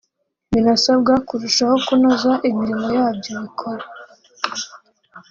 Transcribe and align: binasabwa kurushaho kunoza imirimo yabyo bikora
binasabwa 0.51 1.13
kurushaho 1.27 1.75
kunoza 1.85 2.31
imirimo 2.49 2.87
yabyo 2.97 3.31
bikora 3.43 3.85